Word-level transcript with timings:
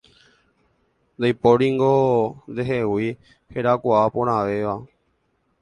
Ndaipóringo 1.17 1.91
ndehegui 2.51 3.09
herakuãporãvéva 3.51 4.75